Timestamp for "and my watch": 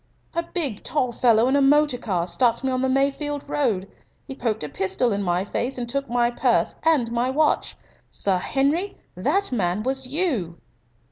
6.83-7.77